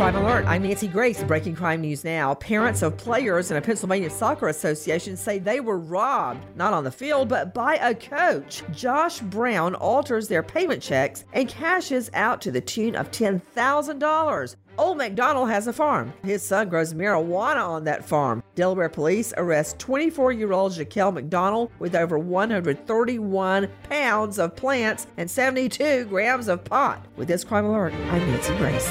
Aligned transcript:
Crime 0.00 0.16
Alert. 0.16 0.46
I'm 0.46 0.62
Nancy 0.62 0.88
Grace. 0.88 1.22
Breaking 1.22 1.54
crime 1.54 1.82
news 1.82 2.04
now. 2.04 2.34
Parents 2.36 2.80
of 2.80 2.96
players 2.96 3.50
in 3.50 3.58
a 3.58 3.60
Pennsylvania 3.60 4.08
soccer 4.08 4.48
association 4.48 5.14
say 5.14 5.38
they 5.38 5.60
were 5.60 5.76
robbed, 5.76 6.42
not 6.56 6.72
on 6.72 6.84
the 6.84 6.90
field, 6.90 7.28
but 7.28 7.52
by 7.52 7.74
a 7.74 7.94
coach. 7.94 8.62
Josh 8.72 9.20
Brown 9.20 9.74
alters 9.74 10.26
their 10.26 10.42
payment 10.42 10.82
checks 10.82 11.26
and 11.34 11.50
cashes 11.50 12.08
out 12.14 12.40
to 12.40 12.50
the 12.50 12.62
tune 12.62 12.96
of 12.96 13.10
$10,000. 13.10 14.56
Old 14.78 14.96
McDonald 14.96 15.50
has 15.50 15.66
a 15.66 15.72
farm. 15.74 16.14
His 16.24 16.42
son 16.42 16.70
grows 16.70 16.94
marijuana 16.94 17.62
on 17.62 17.84
that 17.84 18.02
farm. 18.02 18.42
Delaware 18.54 18.88
police 18.88 19.34
arrest 19.36 19.78
24 19.80 20.32
year 20.32 20.54
old 20.54 20.72
Jaquel 20.72 21.12
McDonald 21.12 21.70
with 21.78 21.94
over 21.94 22.18
131 22.18 23.68
pounds 23.82 24.38
of 24.38 24.56
plants 24.56 25.08
and 25.18 25.30
72 25.30 26.06
grams 26.06 26.48
of 26.48 26.64
pot. 26.64 27.04
With 27.16 27.28
this 27.28 27.44
crime 27.44 27.66
alert, 27.66 27.92
I'm 27.92 28.26
Nancy 28.30 28.56
Grace. 28.56 28.90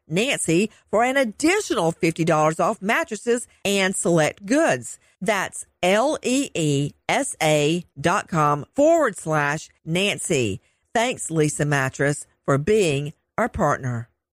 Nancy 0.11 0.69
for 0.89 1.03
an 1.03 1.17
additional 1.17 1.91
$50 1.91 2.59
off 2.59 2.81
mattresses 2.81 3.47
and 3.65 3.95
select 3.95 4.45
goods. 4.45 4.99
That's 5.21 5.65
L 5.81 6.17
E 6.21 6.49
E 6.53 6.91
S 7.07 7.35
A 7.41 7.83
dot 7.99 8.27
com 8.27 8.65
forward 8.75 9.17
slash 9.17 9.69
Nancy. 9.85 10.59
Thanks, 10.93 11.27
Leesa 11.29 11.65
Mattress, 11.65 12.27
for 12.45 12.57
being 12.57 13.13
our 13.37 13.49
partner. 13.49 14.10